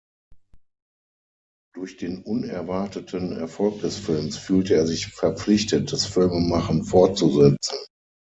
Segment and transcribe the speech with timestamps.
[1.75, 7.77] Durch den unerwarteten Erfolg des Films fühlte er sich verpflichtet, das Filmemachen fortzusetzen.